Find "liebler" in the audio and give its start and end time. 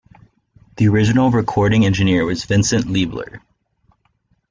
2.85-3.39